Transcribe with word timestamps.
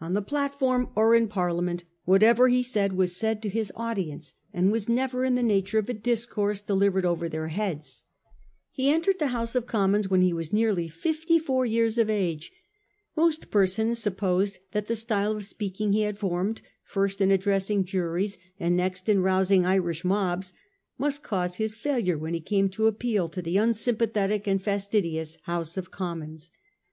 On 0.00 0.12
the 0.12 0.22
platform 0.22 0.90
or 0.96 1.14
in 1.14 1.28
Parliament, 1.28 1.84
whatever 2.04 2.48
he 2.48 2.64
said 2.64 2.94
was 2.94 3.14
said 3.14 3.40
to 3.42 3.48
his 3.48 3.70
audience, 3.76 4.34
and 4.52 4.72
was 4.72 4.88
never 4.88 5.22
in 5.24 5.36
the 5.36 5.40
nature 5.44 5.78
of 5.78 5.88
a 5.88 5.94
discourse 5.94 6.60
delivered 6.60 7.04
over 7.04 7.28
their 7.28 7.46
heads. 7.46 8.02
He 8.72 8.90
entered 8.90 9.20
the 9.20 9.28
House 9.28 9.54
of 9.54 9.66
Commons 9.68 10.08
when 10.10 10.20
he 10.20 10.32
was 10.32 10.52
nearly 10.52 10.88
fifty 10.88 11.38
four 11.38 11.64
years 11.64 11.96
of 11.96 12.10
age. 12.10 12.50
Most 13.14 13.52
persons 13.52 14.00
supposed 14.00 14.58
that 14.72 14.86
the 14.86 14.96
style 14.96 15.30
of 15.36 15.44
speaking 15.44 15.92
he 15.92 16.00
had 16.02 16.18
formed, 16.18 16.60
first 16.82 17.20
in 17.20 17.30
addressing 17.30 17.84
juries, 17.84 18.36
and 18.58 18.76
next 18.76 19.08
in 19.08 19.22
rousing 19.22 19.64
Irish 19.64 20.04
mobs, 20.04 20.54
must 20.98 21.22
cause 21.22 21.54
his 21.54 21.76
failure 21.76 22.18
when 22.18 22.34
he 22.34 22.40
came 22.40 22.68
to 22.70 22.88
appeal 22.88 23.28
to 23.28 23.40
the 23.40 23.56
unsympathetic 23.58 24.48
and 24.48 24.60
fastidious 24.60 25.38
House 25.44 25.76
of 25.76 25.92
Commons. 25.92 26.50